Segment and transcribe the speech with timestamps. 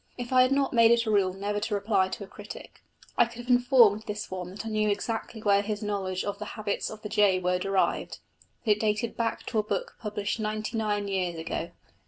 [0.17, 2.81] If I had not made it a rule never to reply to a critic,
[3.19, 6.45] I could have informed this one that I knew exactly where his knowledge of the
[6.57, 8.17] habits of the jay was derived
[8.65, 11.69] that it dated back to a book published ninety nine years ago.